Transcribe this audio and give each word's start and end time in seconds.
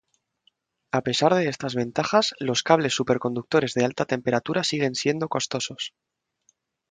A 0.91 0.99
pesar 1.03 1.35
de 1.35 1.47
estas 1.47 1.75
ventajas, 1.75 2.33
los 2.39 2.63
cables 2.63 2.95
superconductores 2.95 3.75
de 3.75 3.85
alta 3.85 4.05
temperatura 4.05 4.63
siguen 4.63 4.95
siendo 4.95 5.29
costosos. 5.29 5.93